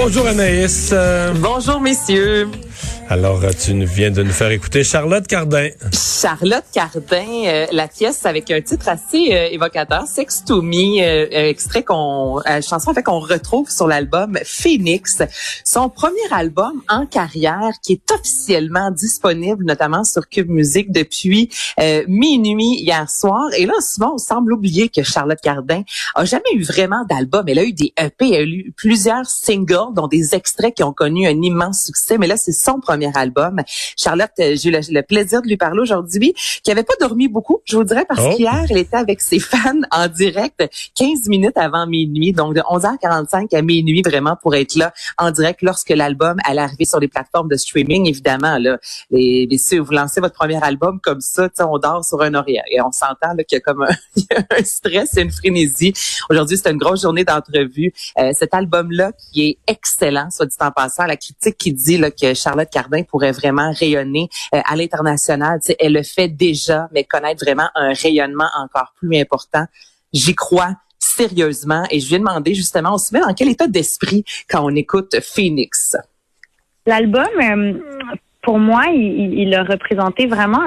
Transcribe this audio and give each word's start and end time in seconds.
Bonjour 0.00 0.28
Anaïs. 0.28 0.90
Euh, 0.92 1.32
Bonjour 1.40 1.80
messieurs. 1.80 2.48
Alors, 3.10 3.42
euh, 3.42 3.52
tu 3.58 3.72
viens 3.86 4.10
de 4.10 4.22
nous 4.22 4.32
faire 4.32 4.50
écouter 4.50 4.84
Charlotte 4.84 5.26
Cardin. 5.26 5.70
Charlotte 5.94 6.64
Cardin, 6.74 7.24
euh, 7.46 7.66
la 7.72 7.88
pièce 7.88 8.26
avec 8.26 8.50
un 8.50 8.60
titre 8.60 8.86
assez 8.86 9.32
euh, 9.32 9.48
évocateur, 9.50 10.06
Sex 10.06 10.44
to 10.44 10.60
Me, 10.60 11.00
extrait 11.48 11.82
qu'on, 11.82 12.42
chanson 12.60 12.90
en 12.90 12.94
fait 12.94 13.02
qu'on 13.02 13.20
retrouve 13.20 13.70
sur 13.70 13.88
l'album 13.88 14.38
Phoenix, 14.44 15.22
son 15.64 15.88
premier 15.88 16.18
album 16.30 16.82
en 16.90 17.06
carrière 17.06 17.70
qui 17.82 17.94
est 17.94 18.12
officiellement 18.12 18.90
disponible 18.90 19.64
notamment 19.64 20.04
sur 20.04 20.28
Cube 20.28 20.50
Music 20.50 20.92
depuis 20.92 21.48
minuit 22.08 22.80
hier 22.80 23.08
soir. 23.08 23.48
Et 23.56 23.64
là, 23.64 23.74
souvent, 23.80 24.14
on 24.14 24.18
semble 24.18 24.52
oublier 24.52 24.90
que 24.90 25.02
Charlotte 25.02 25.40
Cardin 25.40 25.82
a 26.14 26.24
jamais 26.26 26.52
eu 26.54 26.62
vraiment 26.62 27.04
d'album. 27.08 27.44
Elle 27.48 27.58
a 27.58 27.64
eu 27.64 27.72
des 27.72 27.92
EP, 27.96 28.32
elle 28.32 28.42
a 28.42 28.44
eu 28.44 28.72
plusieurs 28.76 29.26
singles, 29.26 29.94
dont 29.94 30.08
des 30.08 30.34
extraits 30.34 30.74
qui 30.74 30.82
ont 30.82 30.92
connu 30.92 31.26
un 31.26 31.40
immense 31.40 31.84
succès. 31.84 32.18
Mais 32.18 32.26
là, 32.26 32.36
c'est 32.36 32.52
son 32.52 32.80
premier 32.80 32.97
album. 33.14 33.60
Charlotte, 33.96 34.30
euh, 34.40 34.54
j'ai 34.56 34.70
eu 34.70 34.72
le, 34.72 35.02
plaisir 35.02 35.42
de 35.42 35.48
lui 35.48 35.56
parler 35.56 35.80
aujourd'hui, 35.80 36.34
qui 36.62 36.70
avait 36.70 36.82
pas 36.82 36.94
dormi 37.00 37.28
beaucoup, 37.28 37.60
je 37.64 37.76
vous 37.76 37.84
dirais, 37.84 38.04
parce 38.08 38.20
oh. 38.24 38.36
qu'hier, 38.36 38.64
elle 38.68 38.78
était 38.78 38.96
avec 38.96 39.20
ses 39.20 39.38
fans 39.38 39.80
en 39.90 40.08
direct 40.08 40.68
15 40.96 41.28
minutes 41.28 41.56
avant 41.56 41.86
minuit, 41.86 42.32
donc 42.32 42.54
de 42.54 42.60
11h45 42.60 43.56
à 43.56 43.62
minuit, 43.62 44.02
vraiment, 44.02 44.36
pour 44.40 44.54
être 44.54 44.74
là 44.74 44.92
en 45.18 45.30
direct 45.30 45.62
lorsque 45.62 45.90
l'album 45.90 46.36
allait 46.44 46.60
arriver 46.60 46.84
sur 46.84 47.00
les 47.00 47.08
plateformes 47.08 47.48
de 47.48 47.56
streaming, 47.56 48.08
évidemment. 48.08 48.58
Là, 48.58 48.78
les, 49.10 49.48
si 49.56 49.78
vous 49.78 49.92
lancez 49.92 50.20
votre 50.20 50.34
premier 50.34 50.62
album 50.62 51.00
comme 51.00 51.20
ça, 51.20 51.48
on 51.60 51.78
dort 51.78 52.04
sur 52.04 52.20
un 52.22 52.34
oreiller 52.34 52.62
et 52.70 52.80
on 52.80 52.92
s'entend 52.92 53.34
qu'il 53.36 53.56
y 53.56 53.56
a 53.56 53.60
comme 53.60 53.82
un, 53.82 53.96
un 54.58 54.64
stress 54.64 55.16
et 55.16 55.22
une 55.22 55.30
frénésie. 55.30 55.92
Aujourd'hui, 56.30 56.56
c'est 56.56 56.70
une 56.70 56.78
grosse 56.78 57.02
journée 57.02 57.24
d'entrevue. 57.24 57.92
Euh, 58.18 58.32
cet 58.32 58.54
album-là 58.54 59.12
qui 59.32 59.48
est 59.48 59.58
excellent, 59.66 60.28
soit 60.30 60.46
dit 60.46 60.56
en 60.60 60.70
passant, 60.70 61.04
la 61.04 61.16
critique 61.16 61.56
qui 61.56 61.72
dit 61.72 61.98
là, 61.98 62.10
que 62.10 62.34
Charlotte 62.34 62.68
Cardin 62.70 62.87
pourrait 63.08 63.32
vraiment 63.32 63.72
rayonner 63.72 64.28
euh, 64.54 64.60
à 64.64 64.76
l'international. 64.76 65.60
Elle 65.78 65.94
le 65.94 66.02
fait 66.02 66.28
déjà, 66.28 66.88
mais 66.92 67.04
connaître 67.04 67.44
vraiment 67.44 67.68
un 67.74 67.92
rayonnement 67.92 68.48
encore 68.58 68.94
plus 68.98 69.16
important. 69.18 69.64
J'y 70.12 70.34
crois 70.34 70.74
sérieusement 70.98 71.84
et 71.90 72.00
je 72.00 72.08
lui 72.08 72.16
ai 72.16 72.18
demandé 72.18 72.54
justement, 72.54 72.94
on 72.94 72.98
se 72.98 73.14
met 73.14 73.20
dans 73.20 73.34
quel 73.34 73.48
état 73.48 73.66
d'esprit 73.66 74.24
quand 74.48 74.64
on 74.64 74.74
écoute 74.74 75.16
Phoenix? 75.22 75.96
L'album, 76.86 77.26
euh, 77.42 77.74
pour 78.42 78.58
moi, 78.58 78.84
il, 78.86 79.54
a 79.54 79.62
représenté 79.62 80.26
vraiment 80.26 80.64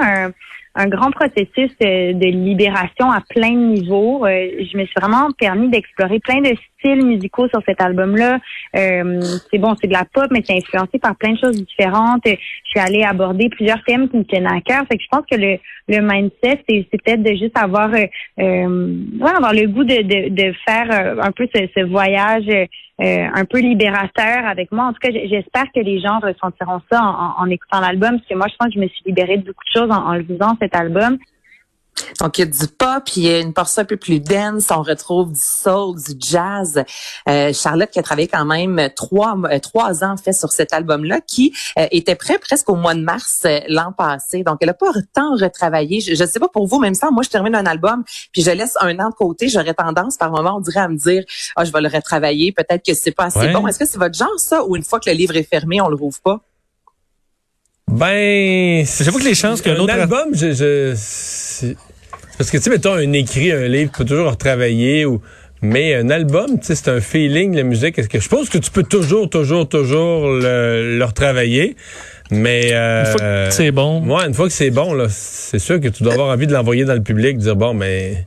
un, 0.74 0.86
grand 0.86 1.10
processus 1.10 1.70
de, 1.80 2.12
de, 2.12 2.26
libération 2.26 3.10
à 3.10 3.20
plein 3.28 3.50
de 3.50 3.74
niveaux. 3.74 4.24
Euh, 4.24 4.48
je 4.60 4.76
me 4.76 4.84
suis 4.84 4.94
vraiment 5.00 5.30
permis 5.32 5.68
d'explorer 5.68 6.20
plein 6.20 6.40
de 6.40 6.54
musicaux 6.84 7.48
sur 7.48 7.62
cet 7.66 7.80
album-là. 7.80 8.38
Euh, 8.76 9.20
c'est 9.50 9.58
bon, 9.58 9.74
c'est 9.80 9.88
de 9.88 9.92
la 9.92 10.04
pop, 10.04 10.26
mais 10.30 10.42
c'est 10.44 10.56
influencé 10.56 10.98
par 10.98 11.16
plein 11.16 11.32
de 11.32 11.38
choses 11.38 11.56
différentes. 11.64 12.22
Je 12.26 12.36
suis 12.64 12.80
allée 12.80 13.02
aborder 13.02 13.48
plusieurs 13.48 13.82
thèmes 13.84 14.08
qui 14.08 14.16
me 14.18 14.24
tenaient 14.24 14.46
à 14.46 14.60
cœur. 14.60 14.82
Fait 14.88 14.96
que 14.96 15.02
je 15.02 15.08
pense 15.10 15.24
que 15.30 15.36
le, 15.36 15.58
le 15.88 16.00
mindset, 16.00 16.62
c'est, 16.68 16.86
peut-être 16.90 17.22
de 17.22 17.34
juste 17.34 17.56
avoir, 17.58 17.90
euh, 17.90 18.06
ouais, 18.38 19.30
avoir 19.36 19.52
le 19.52 19.66
goût 19.66 19.84
de, 19.84 20.02
de, 20.02 20.28
de 20.28 20.54
faire 20.66 21.18
un 21.22 21.32
peu 21.32 21.48
ce, 21.54 21.60
ce 21.76 21.84
voyage 21.84 22.48
euh, 23.00 23.26
un 23.34 23.44
peu 23.44 23.58
libérateur 23.58 24.46
avec 24.46 24.70
moi. 24.70 24.84
En 24.84 24.92
tout 24.92 25.00
cas, 25.00 25.10
j'espère 25.10 25.64
que 25.74 25.80
les 25.80 26.00
gens 26.00 26.20
ressentiront 26.20 26.80
ça 26.90 27.02
en, 27.02 27.42
en 27.42 27.50
écoutant 27.50 27.80
l'album, 27.80 28.18
parce 28.18 28.28
que 28.28 28.34
moi, 28.34 28.46
je 28.50 28.56
pense 28.58 28.68
que 28.68 28.74
je 28.74 28.80
me 28.80 28.88
suis 28.88 29.02
libérée 29.06 29.38
de 29.38 29.44
beaucoup 29.44 29.64
de 29.64 29.80
choses 29.80 29.90
en, 29.90 30.10
en 30.10 30.14
le 30.14 30.24
cet 30.60 30.76
album. 30.76 31.18
Donc, 32.20 32.38
il 32.38 32.42
y 32.42 32.44
a 32.44 32.46
du 32.46 32.66
pop, 32.66 33.02
il 33.16 33.22
y 33.24 33.28
a 33.28 33.38
une 33.38 33.52
portion 33.52 33.82
un 33.82 33.84
peu 33.84 33.96
plus 33.96 34.20
dense, 34.20 34.68
on 34.70 34.82
retrouve 34.82 35.32
du 35.32 35.40
soul, 35.40 35.96
du 35.96 36.14
jazz. 36.18 36.84
Euh, 37.28 37.52
Charlotte 37.52 37.90
qui 37.90 37.98
a 37.98 38.02
travaillé 38.02 38.28
quand 38.28 38.44
même 38.44 38.90
trois, 38.94 39.36
euh, 39.44 39.58
trois 39.58 40.04
ans 40.04 40.16
fait 40.16 40.32
sur 40.32 40.52
cet 40.52 40.72
album-là, 40.72 41.20
qui 41.20 41.52
euh, 41.78 41.86
était 41.90 42.14
prêt 42.14 42.38
presque 42.38 42.68
au 42.68 42.74
mois 42.74 42.94
de 42.94 43.02
mars 43.02 43.46
l'an 43.68 43.92
passé. 43.92 44.42
Donc, 44.42 44.58
elle 44.60 44.70
a 44.70 44.74
pas 44.74 44.92
tant 45.14 45.34
retravaillé. 45.36 46.00
Je 46.00 46.22
ne 46.22 46.28
sais 46.28 46.40
pas 46.40 46.48
pour 46.48 46.66
vous, 46.66 46.78
même 46.78 46.94
ça, 46.94 47.10
moi, 47.10 47.22
je 47.22 47.30
termine 47.30 47.54
un 47.54 47.66
album, 47.66 48.04
puis 48.32 48.42
je 48.42 48.50
laisse 48.50 48.74
un 48.80 48.98
an 48.98 49.10
de 49.10 49.14
côté. 49.14 49.48
J'aurais 49.48 49.74
tendance, 49.74 50.16
par 50.16 50.30
moment, 50.30 50.56
on 50.56 50.60
dirait 50.60 50.80
à 50.80 50.88
me 50.88 50.96
dire, 50.96 51.24
ah, 51.56 51.64
je 51.64 51.72
vais 51.72 51.80
le 51.80 51.88
retravailler, 51.88 52.52
peut-être 52.52 52.84
que 52.84 52.94
c'est 52.94 53.12
pas 53.12 53.24
assez 53.24 53.48
bon. 53.48 53.66
Est-ce 53.66 53.78
que 53.78 53.86
c'est 53.86 53.98
votre 53.98 54.16
genre, 54.16 54.38
ça, 54.38 54.64
ou 54.64 54.76
une 54.76 54.84
fois 54.84 55.00
que 55.00 55.10
le 55.10 55.16
livre 55.16 55.36
est 55.36 55.48
fermé, 55.48 55.80
on 55.80 55.88
le 55.88 55.96
rouvre 55.96 56.20
pas? 56.22 56.40
Ben, 57.88 58.86
j'avoue 58.86 59.18
que 59.18 59.24
les 59.24 59.34
chances 59.34 59.60
qu'un 59.60 59.76
autre 59.76 59.92
album, 59.92 60.28
je, 60.32 60.52
je 60.52 61.74
parce 62.42 62.50
que 62.50 62.56
tu 62.56 62.64
sais, 62.64 62.70
mettons 62.70 62.94
un 62.94 63.12
écrit, 63.12 63.52
un 63.52 63.68
livre, 63.68 63.92
tu 63.92 63.98
peux 63.98 64.04
toujours 64.04 64.28
retravailler 64.28 65.06
ou 65.06 65.20
mais 65.60 65.94
un 65.94 66.10
album, 66.10 66.58
tu 66.58 66.66
sais, 66.66 66.74
c'est 66.74 66.90
un 66.90 67.00
feeling, 67.00 67.54
la 67.54 67.62
musique. 67.62 67.96
Est-ce 68.00 68.08
que 68.08 68.18
je 68.18 68.28
pense 68.28 68.48
que 68.48 68.58
tu 68.58 68.72
peux 68.72 68.82
toujours, 68.82 69.30
toujours, 69.30 69.68
toujours 69.68 70.26
le, 70.28 70.98
le 70.98 71.04
retravailler. 71.04 71.76
Mais 72.32 72.70
euh, 72.72 73.04
une 73.04 73.06
fois 73.06 73.46
que 73.46 73.54
c'est 73.54 73.70
bon. 73.70 74.00
Moi, 74.00 74.26
une 74.26 74.34
fois 74.34 74.48
que 74.48 74.52
c'est 74.52 74.72
bon, 74.72 74.92
là, 74.92 75.06
c'est 75.08 75.60
sûr 75.60 75.78
que 75.78 75.86
tu 75.86 76.02
dois 76.02 76.14
avoir 76.14 76.30
envie 76.30 76.48
de 76.48 76.52
l'envoyer 76.52 76.84
dans 76.84 76.94
le 76.94 77.02
public, 77.04 77.38
dire 77.38 77.54
bon, 77.54 77.74
mais 77.74 78.26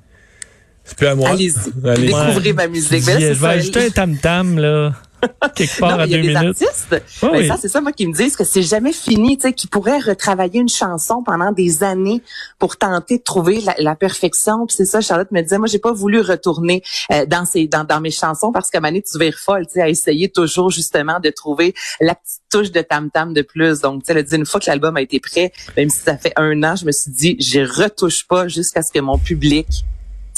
c'est 0.85 0.97
plus 0.97 1.07
à 1.07 1.15
moi. 1.15 1.31
Allez-y, 1.31 1.85
Allez 1.85 2.07
découvrez 2.07 2.53
ma 2.53 2.67
musique. 2.69 3.05
Ben 3.05 3.19
je 3.19 3.33
vais 3.33 3.47
ajouter 3.47 3.87
un 3.87 3.89
tam 3.89 4.15
tam 4.15 4.57
là 4.57 4.93
quelque 5.55 5.79
part 5.79 5.99
à 5.99 6.07
deux 6.07 6.17
minutes. 6.17 6.35
Artistes, 6.35 6.95
ben, 7.21 7.47
ça 7.47 7.57
c'est 7.59 7.67
ça 7.67 7.81
moi 7.81 7.91
qui 7.91 8.07
me 8.07 8.13
disent 8.13 8.35
que 8.35 8.43
c'est 8.43 8.61
jamais 8.61 8.91
fini, 8.91 9.37
tu 9.37 9.43
sais, 9.43 9.53
qu'ils 9.53 9.69
pourraient 9.69 9.99
retravailler 9.99 10.59
une 10.59 10.69
chanson 10.69 11.23
pendant 11.23 11.51
des 11.51 11.83
années 11.83 12.21
pour 12.59 12.77
tenter 12.77 13.17
de 13.17 13.23
trouver 13.23 13.61
la, 13.77 13.95
perfection. 13.95 14.65
Puis 14.65 14.75
c'est 14.77 14.85
ça, 14.85 15.01
Charlotte 15.01 15.31
me 15.31 15.41
disait, 15.41 15.57
moi 15.57 15.67
j'ai 15.67 15.79
pas 15.79 15.93
voulu 15.93 16.19
retourner 16.19 16.83
euh, 17.11 17.25
dans 17.25 17.45
ces 17.45 17.67
dans, 17.67 17.83
dans 17.83 18.01
mes 18.01 18.11
chansons 18.11 18.51
parce 18.51 18.69
qu'à 18.69 18.81
Mané 18.81 19.01
tu 19.01 19.17
vires 19.17 19.37
folle, 19.37 19.65
tu 19.67 19.73
sais, 19.73 19.81
à 19.81 19.89
essayer 19.89 20.29
toujours 20.29 20.69
justement 20.69 21.19
de 21.19 21.29
trouver 21.29 21.73
la 22.01 22.15
petite 22.15 22.41
touche 22.51 22.71
de 22.71 22.81
tam 22.81 23.09
tam 23.09 23.33
de 23.33 23.41
plus. 23.41 23.79
Donc 23.79 24.03
tu 24.03 24.07
sais, 24.07 24.19
elle 24.19 24.25
dit 24.25 24.35
une 24.35 24.45
fois 24.45 24.59
que 24.59 24.69
l'album 24.69 24.97
a 24.97 25.01
été 25.01 25.19
prêt, 25.19 25.51
même 25.77 25.89
si 25.89 25.99
ça 25.99 26.17
fait 26.17 26.33
un 26.35 26.61
an, 26.63 26.75
je 26.75 26.85
me 26.85 26.91
suis 26.91 27.11
dit, 27.11 27.37
je 27.39 27.61
retouche 27.61 28.27
pas 28.27 28.47
jusqu'à 28.47 28.81
ce 28.81 28.91
que 28.91 28.99
mon 28.99 29.17
public 29.17 29.67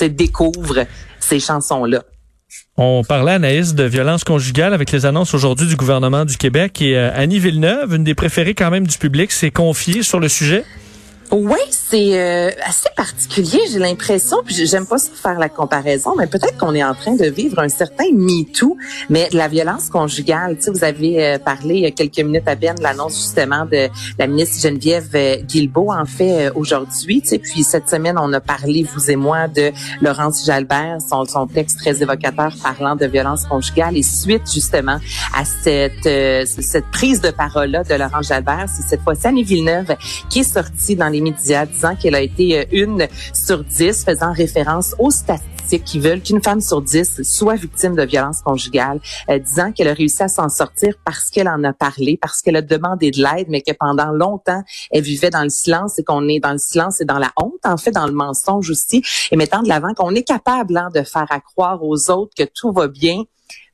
découvre 0.06 0.86
ces 1.20 1.40
chansons 1.40 1.86
là. 1.86 2.04
On 2.78 3.04
parlait, 3.04 3.34
Anaïs, 3.34 3.74
de 3.74 3.84
violence 3.84 4.24
conjugale 4.24 4.74
avec 4.74 4.92
les 4.92 5.06
annonces 5.06 5.34
aujourd'hui 5.34 5.68
du 5.68 5.76
gouvernement 5.76 6.26
du 6.26 6.38
Québec 6.38 6.82
et 6.82 6.96
euh, 6.96 7.12
Annie 7.14 7.40
Villeneuve, 7.40 7.96
une 7.96 8.04
des 8.04 8.16
préférées 8.16 8.54
quand 8.54 8.70
même 8.70 8.88
du 8.88 8.98
public, 8.98 9.32
s'est 9.32 9.52
confiée 9.52 10.04
sur 10.04 10.20
le 10.20 10.30
sujet. 10.30 10.64
Oui, 11.32 11.60
c'est 11.70 12.18
euh, 12.18 12.52
assez 12.64 12.88
particulier, 12.96 13.60
j'ai 13.70 13.80
l'impression, 13.80 14.38
puis 14.46 14.56
j'aime 14.66 14.86
pas 14.86 14.98
faire 14.98 15.38
la 15.38 15.50
comparaison, 15.50 16.16
mais 16.18 16.26
peut-être 16.26 16.58
qu'on 16.58 16.74
est 16.74 16.84
en 16.84 16.94
train 16.94 17.16
de 17.16 17.26
vivre 17.26 17.60
un 17.60 17.68
certain 17.68 18.06
MeToo, 18.14 18.78
mais 19.10 19.28
la 19.34 19.50
violence 19.50 19.90
conjugale. 19.90 20.56
Tu 20.56 20.64
sais, 20.64 20.72
vous 20.72 20.86
avez 20.86 21.26
euh, 21.26 21.38
parlé 21.38 21.76
il 21.76 21.82
y 21.82 21.86
a 21.86 21.92
quelques 21.92 22.20
minutes 22.20 22.48
à 22.48 22.56
peine 22.56 22.76
de 22.76 22.84
l'annonce 22.84 23.16
justement 23.16 23.66
de 23.66 23.90
la 24.18 24.28
ministre 24.28 24.62
Geneviève 24.62 25.10
euh, 25.16 25.36
Guilbeault, 25.44 25.92
en 25.92 26.06
fait, 26.06 26.50
aujourd'hui. 26.56 27.22
Tu 27.22 27.28
sais, 27.28 27.40
puis 27.40 27.64
cette 27.64 27.90
semaine, 27.90 28.18
on 28.18 28.32
a 28.32 28.40
parlé, 28.40 28.84
vous 28.84 29.12
et 29.12 29.18
moi, 29.18 29.50
de 29.50 29.72
Laurence 30.02 30.46
Jalbert, 30.46 31.00
son, 31.08 31.26
son 31.26 31.46
texte 31.46 31.80
très 31.80 32.02
évocateur 32.02 32.54
parlant 32.64 32.96
de 32.96 33.06
violence 33.06 33.46
conjugale, 33.46 33.98
et 33.98 34.04
suite 34.04 34.50
justement 34.50 34.98
à 35.36 35.44
cette, 35.44 36.04
cette 36.48 36.86
prise 36.92 37.20
de 37.20 37.32
parole-là 37.32 37.84
de 37.84 37.96
Laurence 37.96 38.28
Jalbert, 38.28 38.68
c'est 38.74 38.88
cette 38.88 39.02
fois-ci 39.02 39.28
Annie 39.28 39.44
Villeneuve 39.44 39.96
qui 40.30 40.40
est 40.40 40.54
sortie 40.54 40.96
dans 40.96 41.10
les 41.10 41.17
médias 41.22 41.66
disant 41.66 41.96
qu'elle 41.96 42.16
a 42.16 42.22
été 42.22 42.60
euh, 42.60 42.66
une 42.72 43.08
sur 43.34 43.64
dix, 43.64 44.04
faisant 44.04 44.32
référence 44.34 44.96
aux 45.00 45.12
statistiques 45.12 45.84
qui 45.84 46.00
veulent 46.00 46.22
qu'une 46.22 46.42
femme 46.42 46.62
sur 46.62 46.82
dix 46.82 47.22
soit 47.24 47.56
victime 47.56 47.96
de 47.96 48.04
violence 48.04 48.42
conjugale, 48.42 49.00
euh, 49.30 49.40
disant 49.40 49.72
qu'elle 49.72 49.90
a 49.90 49.94
réussi 49.94 50.24
à 50.24 50.28
s'en 50.28 50.50
sortir 50.50 50.94
parce 51.04 51.30
qu'elle 51.30 51.50
en 51.50 51.64
a 51.64 51.74
parlé, 51.74 52.18
parce 52.22 52.42
qu'elle 52.42 52.56
a 52.56 52.62
demandé 52.62 53.12
de 53.12 53.22
l'aide, 53.22 53.48
mais 53.50 53.62
que 53.62 53.74
pendant 53.78 54.12
longtemps, 54.12 54.64
elle 54.92 55.04
vivait 55.04 55.30
dans 55.30 55.44
le 55.44 55.50
silence 55.50 56.00
et 56.00 56.04
qu'on 56.04 56.28
est 56.28 56.40
dans 56.40 56.54
le 56.54 56.58
silence 56.58 57.02
et 57.02 57.06
dans 57.06 57.20
la 57.20 57.32
honte, 57.38 57.66
en 57.66 57.78
fait, 57.78 57.92
dans 57.92 58.08
le 58.08 58.14
mensonge 58.14 58.70
aussi, 58.70 59.04
et 59.32 59.36
mettant 59.36 59.62
de 59.62 59.68
l'avant 59.68 59.94
qu'on 59.94 60.16
est 60.16 60.24
capable 60.24 60.78
hein, 60.78 60.90
de 60.94 61.04
faire 61.04 61.28
à 61.30 61.40
croire 61.40 61.84
aux 61.84 62.10
autres 62.10 62.34
que 62.38 62.44
tout 62.44 62.72
va 62.72 62.88
bien 62.88 63.24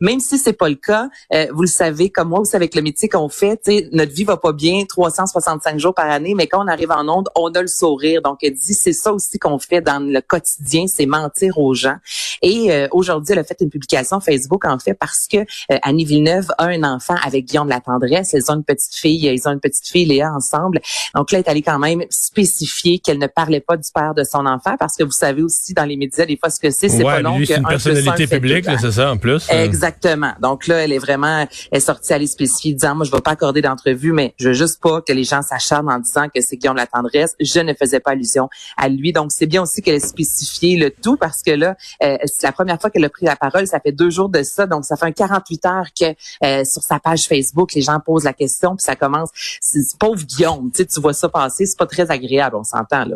même 0.03 0.19
si 0.19 0.37
c'est 0.37 0.53
pas 0.53 0.67
le 0.67 0.75
cas, 0.75 1.07
euh, 1.33 1.47
vous 1.53 1.61
le 1.61 1.67
savez 1.67 2.09
comme 2.09 2.29
moi, 2.29 2.39
vous 2.39 2.45
savez 2.45 2.63
avec 2.63 2.75
le 2.75 2.81
métier 2.81 3.07
qu'on 3.07 3.29
fait, 3.29 3.61
notre 3.93 4.11
vie 4.11 4.25
va 4.25 4.37
pas 4.37 4.51
bien 4.51 4.83
365 4.85 5.79
jours 5.79 5.93
par 5.93 6.09
année, 6.09 6.33
mais 6.35 6.47
quand 6.47 6.63
on 6.63 6.67
arrive 6.67 6.91
en 6.91 7.07
onde, 7.07 7.29
on 7.35 7.49
a 7.51 7.61
le 7.61 7.67
sourire. 7.67 8.21
Donc 8.21 8.39
elle 8.41 8.53
dit 8.53 8.73
c'est 8.73 8.93
ça 8.93 9.13
aussi 9.13 9.39
qu'on 9.39 9.59
fait 9.59 9.79
dans 9.79 9.99
le 9.99 10.19
quotidien, 10.19 10.85
c'est 10.87 11.05
mentir 11.05 11.57
aux 11.57 11.73
gens. 11.73 11.95
Et 12.41 12.71
euh, 12.71 12.87
aujourd'hui, 12.91 13.31
elle 13.31 13.39
a 13.39 13.43
fait 13.45 13.55
une 13.61 13.69
publication 13.69 14.19
Facebook 14.19 14.65
en 14.65 14.77
fait 14.77 14.93
parce 14.93 15.27
que 15.31 15.37
euh, 15.37 15.77
Annie 15.83 16.03
Villeneuve 16.03 16.49
a 16.57 16.65
un 16.65 16.83
enfant 16.83 17.15
avec 17.23 17.45
Guillaume 17.45 17.67
de 17.67 17.73
la 17.73 17.79
Tendresse, 17.79 18.33
ils 18.33 18.51
ont 18.51 18.55
une 18.55 18.65
petite 18.65 18.93
fille, 18.93 19.25
ils 19.25 19.47
ont 19.47 19.51
une 19.51 19.61
petite 19.61 19.87
fille 19.87 20.05
Léa 20.05 20.33
ensemble. 20.33 20.81
Donc 21.15 21.31
là, 21.31 21.39
elle 21.39 21.45
est 21.45 21.49
allée 21.49 21.61
quand 21.61 21.79
même 21.79 22.03
spécifier 22.09 22.99
qu'elle 22.99 23.19
ne 23.19 23.27
parlait 23.27 23.61
pas 23.61 23.77
du 23.77 23.89
père 23.93 24.13
de 24.13 24.25
son 24.25 24.45
enfant 24.45 24.75
parce 24.77 24.97
que 24.97 25.03
vous 25.03 25.11
savez 25.11 25.43
aussi 25.43 25.73
dans 25.73 25.85
les 25.85 25.95
médias 25.95 26.25
des 26.25 26.37
fois 26.37 26.49
ce 26.49 26.59
que 26.59 26.71
c'est, 26.71 26.89
c'est 26.89 27.03
pas 27.03 27.21
long 27.21 27.39
une 27.39 27.67
personnalité 27.67 28.27
publique, 28.27 28.65
c'est 28.81 28.91
ça 28.91 29.11
en 29.11 29.17
plus. 29.17 29.47
Exactement. 29.49 29.92
Donc 30.41 30.67
là, 30.67 30.83
elle 30.83 30.91
est 30.91 30.99
vraiment, 30.99 31.47
elle 31.71 31.77
est 31.77 31.79
sortie 31.79 32.13
à 32.13 32.17
les 32.17 32.27
spécifier, 32.27 32.73
disant, 32.73 32.95
moi, 32.95 33.05
je 33.05 33.11
ne 33.11 33.15
vais 33.15 33.21
pas 33.21 33.31
accorder 33.31 33.61
d'entrevue, 33.61 34.11
mais 34.11 34.33
je 34.37 34.49
veux 34.49 34.53
juste 34.53 34.81
pas 34.81 35.01
que 35.01 35.13
les 35.13 35.23
gens 35.23 35.41
s'acharnent 35.41 35.89
en 35.89 35.99
disant 35.99 36.27
que 36.33 36.41
c'est 36.41 36.57
Guillaume 36.57 36.75
la 36.75 36.87
tendresse. 36.87 37.35
Je 37.39 37.59
ne 37.59 37.73
faisais 37.73 37.99
pas 37.99 38.11
allusion 38.11 38.49
à 38.77 38.89
lui. 38.89 39.13
Donc, 39.13 39.31
c'est 39.31 39.45
bien 39.45 39.61
aussi 39.61 39.81
qu'elle 39.81 39.95
ait 39.95 39.99
spécifié 39.99 40.77
le 40.77 40.91
tout 40.91 41.17
parce 41.17 41.41
que 41.41 41.51
là, 41.51 41.75
euh, 42.03 42.17
c'est 42.25 42.47
la 42.47 42.51
première 42.51 42.79
fois 42.79 42.89
qu'elle 42.89 43.05
a 43.05 43.09
pris 43.09 43.25
la 43.25 43.35
parole. 43.35 43.67
Ça 43.67 43.79
fait 43.79 43.91
deux 43.91 44.09
jours 44.09 44.29
de 44.29 44.43
ça. 44.43 44.65
Donc, 44.65 44.85
ça 44.85 44.95
fait 44.95 45.05
un 45.05 45.11
48 45.11 45.65
heures 45.65 45.87
que 45.97 46.05
euh, 46.43 46.63
sur 46.65 46.81
sa 46.81 46.99
page 46.99 47.27
Facebook, 47.27 47.73
les 47.73 47.81
gens 47.81 47.99
posent 47.99 48.25
la 48.25 48.33
question 48.33 48.75
puis 48.75 48.83
ça 48.83 48.95
commence. 48.95 49.29
Pauvre 49.99 50.23
Guillaume, 50.23 50.71
tu 50.71 50.85
vois 50.99 51.13
ça 51.13 51.29
passer. 51.29 51.65
C'est 51.65 51.77
pas 51.77 51.87
très 51.87 52.09
agréable, 52.11 52.55
on 52.55 52.63
s'entend, 52.63 53.05
là. 53.05 53.15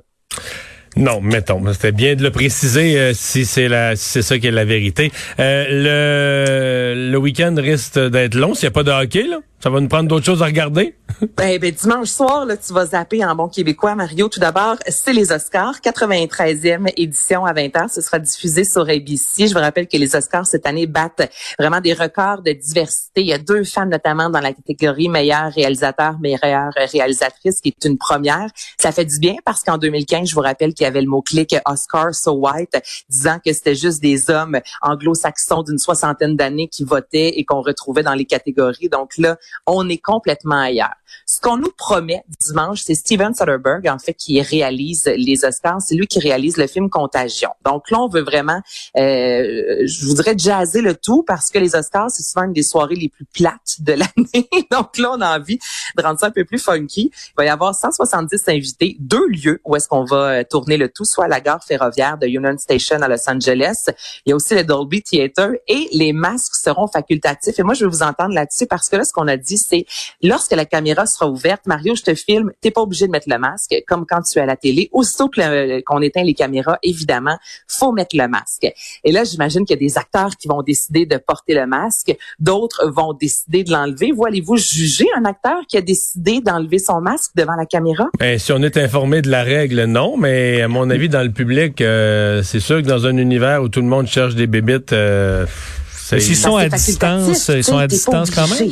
Non, 0.95 1.22
mettons. 1.22 1.62
C'était 1.74 1.92
bien 1.92 2.16
de 2.16 2.24
le 2.24 2.31
préciser 2.31 3.00
euh, 3.00 3.13
si 3.13 3.45
c'est 3.45 3.68
la 3.68 3.95
c'est 3.95 4.22
ça 4.22 4.39
qui 4.39 4.48
est 4.48 4.51
la 4.51 4.66
vérité. 4.66 5.12
Euh, 5.39 5.66
le 5.69 7.12
le 7.12 7.18
week-end 7.18 7.54
risque 7.57 8.00
d'être 8.00 8.36
long 8.36 8.54
s'il 8.54 8.68
n'y 8.68 8.72
a 8.72 8.72
pas 8.72 8.84
de 8.84 8.92
hockey, 8.92 9.28
là. 9.28 9.39
Ça 9.60 9.72
va 9.72 9.80
nous 9.80 9.88
prendre 9.88 10.07
d'autres 10.07 10.25
choses 10.25 10.44
à 10.44 10.45
regarder? 10.45 10.95
ben, 11.36 11.57
ben, 11.62 11.72
dimanche 11.72 12.10
soir, 12.10 12.45
là, 12.45 12.56
tu 12.57 12.74
vas 12.74 12.86
zapper 12.86 13.25
en 13.25 13.34
bon 13.34 13.48
québécois, 13.48 13.95
Mario. 13.95 14.30
Tout 14.30 14.39
d'abord, 14.39 14.75
c'est 14.88 15.13
les 15.13 15.31
Oscars, 15.31 15.80
93e 15.84 16.92
édition 16.95 17.44
à 17.44 17.54
20h. 17.54 17.92
Ce 17.92 18.01
sera 18.01 18.19
diffusé 18.19 18.63
sur 18.63 18.81
ABC. 18.81 19.48
Je 19.48 19.54
vous 19.54 19.60
rappelle 19.60 19.88
que 19.88 19.98
les 19.98 20.16
Oscars, 20.16 20.45
cette 20.45 20.68
année, 20.68 20.86
battent 20.86 21.28
vraiment 21.57 21.81
des 21.81 21.94
records 21.94 22.44
de 22.44 22.51
diversité. 22.51 23.22
Il 23.22 23.28
y 23.28 23.34
a 23.34 23.39
deux 23.39 23.63
femmes, 23.63 23.89
notamment, 23.89 24.30
dans 24.30 24.42
la 24.42 24.54
catégorie 24.54 25.10
meilleur 25.10 25.51
réalisateur, 25.51 26.19
meilleure 26.19 26.72
réalisatrice, 26.75 27.60
qui 27.60 27.69
est 27.69 27.86
une 27.88 27.98
première. 27.98 28.50
Ça 28.78 28.92
fait 28.92 29.06
du 29.06 29.18
bien 29.18 29.38
parce 29.44 29.63
qu'en 29.63 29.80
2015, 29.80 30.30
je 30.30 30.36
vous 30.36 30.42
rappelle 30.42 30.75
qu'il 30.77 30.85
y 30.85 30.88
avait 30.88 31.01
le 31.01 31.09
mot-clic 31.09 31.56
Oscar 31.65 32.13
so 32.13 32.33
white, 32.33 32.77
disant 33.09 33.39
que 33.44 33.51
c'était 33.51 33.75
juste 33.75 34.01
des 34.01 34.29
hommes 34.29 34.59
anglo-saxons 34.81 35.63
d'une 35.63 35.79
soixantaine 35.79 36.35
d'années 36.35 36.68
qui 36.68 36.83
votaient 36.83 37.39
et 37.39 37.44
qu'on 37.44 37.62
retrouvait 37.62 38.03
dans 38.03 38.13
les 38.13 38.25
catégories. 38.25 38.89
Donc 38.89 39.18
là, 39.18 39.38
on 39.65 39.89
est 39.89 39.97
complètement 39.97 40.62
ailleurs. 40.62 40.94
Ce 41.25 41.41
qu'on 41.41 41.57
nous 41.57 41.71
promet 41.75 42.24
dimanche, 42.39 42.81
c'est 42.85 42.95
Steven 42.95 43.33
Soderbergh, 43.33 43.88
en 43.88 44.00
fait, 44.00 44.13
qui 44.13 44.41
réalise 44.41 45.06
les 45.15 45.44
Oscars. 45.45 45.81
C'est 45.81 45.95
lui 45.95 46.07
qui 46.07 46.19
réalise 46.19 46.57
le 46.57 46.68
film 46.68 46.89
Contagion. 46.89 47.50
Donc 47.65 47.89
là, 47.91 48.00
on 48.01 48.07
veut 48.07 48.21
vraiment, 48.21 48.62
euh, 48.97 49.83
je 49.85 50.06
voudrais 50.06 50.38
jazzer 50.38 50.81
le 50.81 50.95
tout 50.95 51.24
parce 51.25 51.50
que 51.50 51.59
les 51.59 51.75
Oscars, 51.75 52.12
c'est 52.12 52.24
souvent 52.24 52.45
une 52.45 52.53
des 52.53 52.63
soirées 52.63 52.95
les 52.95 53.09
plus 53.09 53.25
plates 53.25 53.77
de 53.79 53.94
l'année. 53.94 54.50
Donc 54.71 54.97
là, 54.97 55.12
on 55.13 55.21
a 55.21 55.38
envie 55.38 55.59
de 55.97 56.03
rendre 56.03 56.19
ça 56.19 56.27
un 56.27 56.31
peu 56.31 56.45
plus 56.45 56.59
funky. 56.59 57.12
Il 57.13 57.33
va 57.38 57.45
y 57.45 57.50
avoir 57.50 57.74
170 57.75 58.44
invités, 58.47 58.97
deux 59.00 59.27
lieux 59.27 59.62
où 59.65 59.75
est-ce 59.75 59.88
qu'on 59.88 60.06
va 60.06 60.39
euh, 60.39 60.44
tourner 60.67 60.77
le 60.77 60.89
tout, 60.89 61.05
soit 61.05 61.25
à 61.25 61.27
la 61.27 61.39
gare 61.39 61.63
ferroviaire 61.63 62.17
de 62.17 62.27
Union 62.27 62.57
Station 62.57 62.97
à 63.01 63.07
Los 63.07 63.29
Angeles. 63.29 63.85
Il 64.25 64.29
y 64.29 64.33
a 64.33 64.35
aussi 64.35 64.53
le 64.53 64.63
Dolby 64.63 65.01
Theater 65.01 65.51
et 65.67 65.87
les 65.93 66.11
masques 66.11 66.55
seront 66.55 66.87
facultatifs. 66.87 67.57
Et 67.57 67.63
moi, 67.63 67.73
je 67.73 67.85
vais 67.85 67.89
vous 67.89 68.03
entendre 68.03 68.33
là-dessus 68.33 68.67
parce 68.67 68.89
que 68.89 68.97
là, 68.97 69.05
ce 69.05 69.13
qu'on 69.13 69.27
a 69.27 69.37
dit, 69.37 69.57
c'est 69.57 69.85
lorsque 70.21 70.51
la 70.51 70.65
caméra 70.65 71.05
sera 71.05 71.29
ouverte, 71.29 71.65
Mario, 71.67 71.95
je 71.95 72.03
te 72.03 72.13
filme, 72.15 72.51
t'es 72.61 72.71
pas 72.71 72.81
obligé 72.81 73.07
de 73.07 73.11
mettre 73.11 73.29
le 73.29 73.37
masque, 73.37 73.75
comme 73.87 74.05
quand 74.05 74.21
tu 74.21 74.39
es 74.39 74.41
à 74.41 74.45
la 74.45 74.57
télé. 74.57 74.89
Aussitôt 74.91 75.29
qu'on 75.29 76.01
éteint 76.01 76.23
les 76.23 76.33
caméras, 76.33 76.77
évidemment, 76.83 77.37
faut 77.67 77.93
mettre 77.93 78.17
le 78.17 78.27
masque. 78.27 78.67
Et 79.03 79.11
là, 79.11 79.23
j'imagine 79.23 79.65
qu'il 79.65 79.75
y 79.75 79.79
a 79.79 79.87
des 79.87 79.97
acteurs 79.97 80.35
qui 80.35 80.49
vont 80.49 80.63
décider 80.63 81.05
de 81.05 81.17
porter 81.17 81.53
le 81.53 81.65
masque, 81.65 82.15
d'autres 82.39 82.89
vont 82.89 83.13
décider 83.13 83.63
de 83.63 83.71
l'enlever. 83.71 84.11
Voulez-vous 84.11 84.57
juger 84.57 85.05
un 85.15 85.23
acteur 85.23 85.61
qui 85.67 85.77
a 85.77 85.81
décidé 85.81 86.41
d'enlever 86.41 86.79
son 86.79 86.99
masque 86.99 87.31
devant 87.35 87.55
la 87.55 87.65
caméra? 87.65 88.07
Ben, 88.19 88.37
si 88.37 88.51
on 88.51 88.61
est 88.61 88.75
informé 88.75 89.21
de 89.21 89.29
la 89.29 89.43
règle, 89.43 89.85
non, 89.85 90.17
mais 90.17 90.56
à 90.62 90.68
mon 90.68 90.89
avis, 90.89 91.09
dans 91.09 91.24
le 91.24 91.31
public, 91.31 91.81
euh, 91.81 92.42
c'est 92.44 92.59
sûr 92.59 92.81
que 92.81 92.88
dans 92.88 93.06
un 93.06 93.18
univers 93.18 93.62
où 93.63 93.69
tout 93.69 93.81
le 93.81 93.88
monde 93.88 94.07
cherche 94.07 94.36
des 94.36 94.48
bébites, 94.48 94.94
euh, 94.94 95.45
S'ils 95.92 96.38
sont 96.38 96.56
à 96.56 96.69
distance, 96.69 97.50
ils 97.50 97.63
sont 97.63 97.77
à 97.77 97.88
distance 97.88 98.31
quand 98.31 98.48
même? 98.48 98.71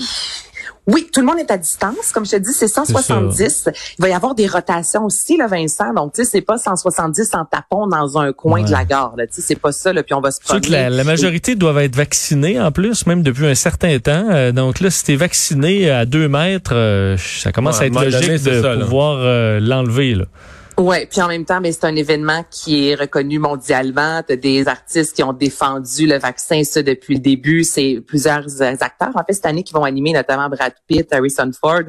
Oui, 0.88 1.08
tout 1.12 1.22
le 1.22 1.26
monde 1.26 1.40
est 1.40 1.50
à 1.50 1.58
distance. 1.58 2.12
Comme 2.14 2.26
je 2.26 2.32
te 2.32 2.36
dis, 2.36 2.54
c'est 2.54 2.68
170. 2.68 3.70
Il 3.98 4.02
va 4.02 4.10
y 4.10 4.14
avoir 4.14 4.36
des 4.36 4.46
rotations 4.46 5.06
aussi, 5.06 5.36
là, 5.36 5.48
Vincent. 5.48 5.94
Donc, 5.94 6.14
tu 6.14 6.24
sais, 6.24 6.30
c'est 6.30 6.42
pas 6.42 6.60
170 6.60 7.34
en 7.34 7.46
tapon 7.46 7.88
dans 7.88 8.20
un 8.20 8.32
coin 8.34 8.64
de 8.64 8.72
la 8.72 8.86
gare. 8.86 9.16
Tu 9.18 9.26
sais, 9.32 9.42
c'est 9.42 9.60
pas 9.60 9.72
ça. 9.72 9.94
Là, 9.94 10.04
puis 10.04 10.14
on 10.14 10.22
va 10.22 10.30
se 10.30 10.40
promener. 10.40 10.70
La, 10.70 10.90
la, 10.92 11.04
majorité 11.04 11.56
doivent 11.56 11.80
être 11.80 11.96
vaccinés 11.96 12.62
en 12.62 12.72
plus, 12.72 13.08
même 13.08 13.24
depuis 13.24 13.48
un 13.48 13.56
certain 13.56 13.98
temps. 13.98 14.28
Euh, 14.30 14.52
donc 14.52 14.80
là, 14.80 14.92
si 14.92 15.04
t'es 15.04 15.16
vacciné 15.16 15.90
à 15.90 16.06
deux 16.06 16.28
mètres, 16.28 16.76
euh, 16.76 17.18
ça 17.18 17.52
commence 17.52 17.82
à 17.82 17.88
être 17.88 18.00
logique 18.00 18.44
de 18.44 18.84
pouvoir 18.84 19.18
euh, 19.20 19.60
l'enlever. 19.60 20.18
Ouais, 20.78 21.06
puis 21.06 21.22
en 21.22 21.30
même 21.30 21.46
temps, 21.46 21.62
mais 21.62 21.72
c'est 21.72 21.86
un 21.86 21.96
événement 21.96 22.44
qui 22.52 22.90
est 22.90 22.96
reconnu 22.96 23.40
mondialement. 23.40 24.22
T'as 24.28 24.36
des 24.36 24.68
artistes 24.68 25.16
qui 25.16 25.24
ont 25.24 25.32
défendu 25.32 26.06
le 26.06 26.18
vaccin, 26.18 26.66
ça 26.66 26.84
depuis 26.84 27.16
le 27.16 27.22
début. 27.22 27.64
C'est 27.64 28.02
plusieurs 28.06 28.62
acteurs 28.62 29.16
en 29.16 29.24
fait 29.24 29.32
cette 29.32 29.46
année 29.46 29.64
qui 29.64 29.74
vont 29.74 29.86
animer, 29.86 30.12
notamment 30.12 30.50
Brad 30.50 30.74
Pitt, 30.86 31.14
Harrison 31.14 31.50
Ford. 31.58 31.84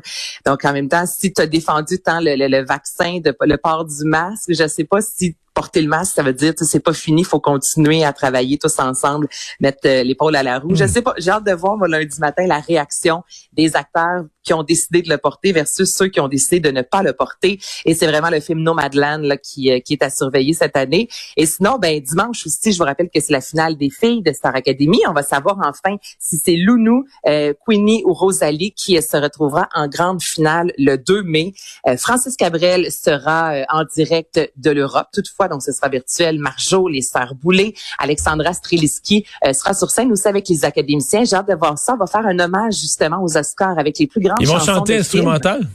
Donc 0.45 0.65
en 0.65 0.73
même 0.73 0.89
temps, 0.89 1.05
si 1.05 1.33
tu 1.33 1.43
as 1.43 1.49
défendu 1.49 1.99
tant 1.99 2.21
le, 2.21 2.37
le, 2.37 2.47
le 2.47 2.65
vaccin, 2.65 3.19
de, 3.19 3.35
le 3.41 3.57
port 3.57 3.85
du 3.87 4.05
masque, 4.05 4.51
je 4.51 4.69
sais 4.69 4.85
pas 4.85 5.01
si 5.01 5.37
porter 5.57 5.81
le 5.81 5.89
masque, 5.89 6.15
ça 6.15 6.23
veut 6.23 6.35
dire 6.35 6.53
c'est 6.57 6.81
pas 6.81 6.93
fini, 6.93 7.25
faut 7.25 7.41
continuer 7.41 8.05
à 8.05 8.13
travailler 8.13 8.59
tous 8.59 8.79
ensemble, 8.79 9.27
mettre 9.59 9.87
euh, 9.87 10.03
l'épaule 10.03 10.37
à 10.37 10.43
la 10.43 10.59
roue. 10.59 10.75
Je 10.75 10.85
hmm. 10.85 10.89
sais 10.89 11.03
pas, 11.03 11.15
j'ai 11.17 11.31
hâte 11.31 11.47
de 11.47 11.53
voir 11.53 11.79
moi, 11.79 11.89
lundi 11.89 12.21
matin 12.21 12.47
la 12.47 12.61
réaction 12.61 13.23
des 13.55 13.75
acteurs 13.75 14.25
qui 14.45 14.53
ont 14.53 14.63
décidé 14.63 15.01
de 15.03 15.09
le 15.09 15.17
porter 15.17 15.53
versus 15.53 15.93
ceux 15.93 16.09
qui 16.09 16.21
ont 16.21 16.29
décidé 16.29 16.61
de 16.61 16.71
ne 16.71 16.83
pas 16.83 17.03
le 17.03 17.15
porter. 17.15 17.59
Et 17.87 17.95
c'est 17.95 18.07
vraiment 18.07 18.29
le 18.29 18.39
film 18.41 18.61
Nomadland 18.61 19.23
là, 19.23 19.37
qui, 19.39 19.73
euh, 19.73 19.81
qui 19.81 19.95
est 19.95 20.03
à 20.03 20.11
surveiller 20.11 20.53
cette 20.53 20.77
année. 20.77 21.09
Et 21.37 21.47
sinon, 21.47 21.79
ben 21.79 22.01
dimanche 22.01 22.47
aussi, 22.47 22.73
je 22.73 22.79
vous 22.79 22.85
rappelle 22.85 23.09
que 23.13 23.21
c'est 23.21 23.33
la 23.33 23.41
finale 23.41 23.77
des 23.77 23.91
filles 23.91 24.23
de 24.23 24.33
Star 24.33 24.55
Academy. 24.55 25.01
On 25.09 25.15
va 25.15 25.23
savoir 25.23 25.57
enfin 25.65 25.97
si 26.19 26.37
c'est 26.37 26.57
Lounou, 26.57 27.05
euh, 27.27 27.55
Queenie 27.67 28.03
ou 28.05 28.13
Rosalie 28.13 28.73
qui 28.73 29.01
se 29.01 29.17
retrouvera 29.17 29.69
en 29.75 29.89
grande 29.89 30.23
finale 30.23 30.71
le 30.77 30.97
2 30.97 31.23
mai. 31.23 31.55
Francis 31.97 32.37
Cabrel 32.37 32.93
sera 32.93 33.65
en 33.71 33.85
direct 33.95 34.39
de 34.57 34.71
l'Europe. 34.71 35.07
Toutefois, 35.13 35.46
donc 35.49 35.63
ce 35.63 35.73
sera 35.73 35.89
virtuel. 35.89 36.39
Marjo, 36.39 36.89
les 36.89 37.03
sœurs 37.03 37.35
Boulay, 37.35 37.75
Alexandra 37.99 38.53
Streliski 38.53 39.25
euh, 39.45 39.53
sera 39.53 39.75
sur 39.75 39.91
scène 39.91 40.13
aussi 40.13 40.29
avec 40.29 40.49
les 40.49 40.65
académiciens. 40.65 41.25
J'ai 41.25 41.37
hâte 41.37 41.49
de 41.49 41.55
voir 41.55 41.79
ça. 41.79 41.95
On 41.95 41.97
va 41.97 42.07
faire 42.07 42.27
un 42.27 42.39
hommage 42.39 42.75
justement 42.75 43.23
aux 43.23 43.37
Oscars 43.37 43.79
avec 43.79 43.99
les 43.99 44.07
plus 44.07 44.21
grandes 44.21 44.37
Ils 44.41 44.49
vont 44.49 44.61
chanter 44.61 44.99
instrumental? 44.99 45.67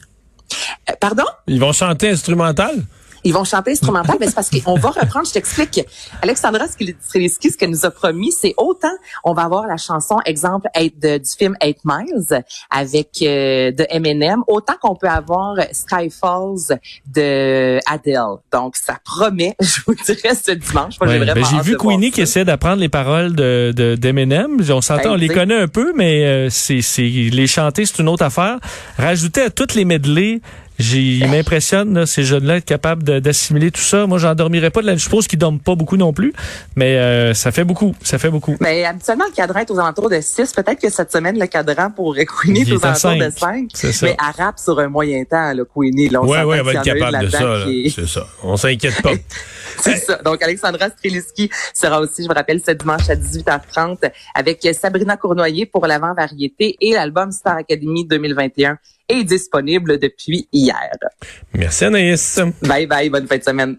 Euh, 0.89 0.93
pardon? 0.99 1.25
Ils 1.47 1.59
vont 1.59 1.73
chanter 1.73 2.09
instrumental? 2.09 2.83
Ils 3.23 3.33
vont 3.33 3.43
chanter 3.43 3.71
instrumental, 3.71 4.17
mais 4.19 4.27
c'est 4.27 4.35
parce 4.35 4.49
qu'on 4.49 4.75
va 4.75 4.89
reprendre, 4.89 5.27
je 5.27 5.33
t'explique. 5.33 5.81
Alexandra 6.21 6.65
Streliski, 6.67 7.51
ce 7.51 7.57
qu'elle 7.57 7.69
nous 7.69 7.85
a 7.85 7.91
promis, 7.91 8.31
c'est 8.31 8.53
autant 8.57 8.91
on 9.23 9.33
va 9.33 9.43
avoir 9.43 9.67
la 9.67 9.77
chanson, 9.77 10.17
exemple, 10.25 10.67
de, 10.75 11.17
du 11.17 11.29
film 11.37 11.55
Eight 11.61 11.79
Miles 11.85 12.43
avec 12.69 13.09
euh, 13.21 13.71
de 13.71 13.85
Eminem, 13.89 14.43
autant 14.47 14.73
qu'on 14.81 14.95
peut 14.95 15.07
avoir 15.07 15.55
Sky 15.71 16.09
Falls 16.09 16.79
de 17.13 17.79
Adele. 17.85 18.39
Donc, 18.51 18.75
ça 18.75 18.97
promet, 19.03 19.55
je 19.59 19.81
vous 19.85 19.95
dirais, 19.95 20.35
ce 20.35 20.51
dimanche. 20.51 20.95
J'ai 21.01 21.19
ben, 21.19 21.61
vu 21.61 21.77
Queenie 21.77 22.11
qui 22.11 22.21
essaie 22.21 22.45
d'apprendre 22.45 22.81
les 22.81 22.89
paroles 22.89 23.35
de 23.35 23.95
d'Eminem. 23.95 24.61
on 24.69 24.81
s'entend, 24.81 25.03
ben, 25.03 25.11
on 25.11 25.15
les 25.15 25.27
connaît 25.27 25.59
un 25.59 25.67
peu, 25.67 25.93
mais 25.95 26.25
euh, 26.25 26.49
c'est 26.49 26.81
les 27.01 27.47
chanter, 27.47 27.85
c'est 27.85 27.99
une 27.99 28.09
autre 28.09 28.23
affaire. 28.23 28.57
Rajouter 28.97 29.41
à 29.41 29.49
toutes 29.49 29.75
les 29.75 29.85
medley 29.85 30.41
j'ai 30.81 31.25
m'impressionne 31.27 32.05
ces 32.05 32.23
jeunes-là 32.23 32.57
être 32.57 32.65
capables 32.65 33.21
d'assimiler 33.21 33.71
tout 33.71 33.81
ça. 33.81 34.05
Moi, 34.05 34.17
j'en 34.17 34.35
dormirais 34.35 34.69
pas 34.69 34.81
de 34.81 34.87
la. 34.87 34.95
Je 34.95 35.03
suppose 35.03 35.27
qu'ils 35.27 35.39
dorment 35.39 35.59
pas 35.59 35.75
beaucoup 35.75 35.97
non 35.97 36.13
plus, 36.13 36.33
mais 36.75 36.97
euh, 36.97 37.33
ça 37.33 37.51
fait 37.51 37.63
beaucoup. 37.63 37.95
Ça 38.03 38.17
fait 38.17 38.29
beaucoup. 38.29 38.57
Mais 38.59 38.85
habituellement, 38.85 39.25
le 39.27 39.33
cadran 39.33 39.59
est 39.59 39.71
aux 39.71 39.79
alentours 39.79 40.09
de 40.09 40.19
6. 40.19 40.53
Peut-être 40.53 40.81
que 40.81 40.89
cette 40.89 41.11
semaine, 41.11 41.39
le 41.39 41.47
cadran 41.47 41.91
pourrait 41.91 42.25
Queenie 42.25 42.61
est 42.61 42.71
aux 42.71 42.85
alentours 42.85 43.17
de 43.17 43.29
5. 43.29 43.69
Mais 44.03 44.15
arabe 44.17 44.55
sur 44.57 44.79
un 44.79 44.87
moyen 44.87 45.23
temps, 45.23 45.53
le 45.53 45.65
Queenie. 45.65 46.09
Là, 46.09 46.21
on 46.21 46.27
ouais, 46.27 46.43
ouais, 46.43 46.61
on 46.61 46.63
va 46.63 46.73
être 46.73 46.83
capable 46.83 47.25
de 47.25 47.29
ça. 47.29 47.65
C'est 47.93 48.07
ça. 48.07 48.27
On 48.43 48.57
s'inquiète 48.57 49.01
pas. 49.01 49.13
C'est 49.79 49.97
ça. 49.97 50.17
Donc, 50.17 50.41
Alexandra 50.43 50.89
Streliski 50.89 51.49
sera 51.73 52.01
aussi, 52.01 52.23
je 52.23 52.27
vous 52.27 52.33
rappelle, 52.33 52.61
ce 52.65 52.71
dimanche 52.71 53.09
à 53.09 53.15
18h30 53.15 54.11
avec 54.35 54.67
Sabrina 54.79 55.17
Cournoyer 55.17 55.65
pour 55.65 55.87
l'avant-variété 55.87 56.75
et 56.79 56.93
l'album 56.93 57.31
Star 57.31 57.57
Academy 57.57 58.05
2021 58.05 58.77
est 59.11 59.23
disponible 59.23 59.99
depuis 59.99 60.47
hier. 60.51 60.89
Merci 61.53 61.85
Anaïs. 61.85 62.39
Bye 62.61 62.87
bye, 62.87 63.09
bonne 63.09 63.27
fin 63.27 63.37
de 63.37 63.43
semaine. 63.43 63.77